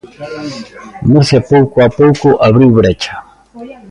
Murcia 1.11 1.39
pouco 1.53 1.77
a 1.87 1.89
pouco 1.99 2.27
abriu 2.47 2.69
brecha. 2.79 3.15